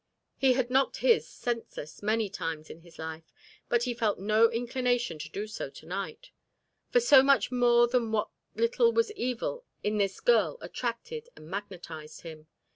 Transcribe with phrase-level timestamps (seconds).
[0.35, 3.31] He had knocked his senseless many times in his life,
[3.69, 6.31] but he felt no inclination to do so to night;
[6.89, 12.21] for so much more than what little was evil in this girl attracted and magnetised
[12.21, 12.47] him.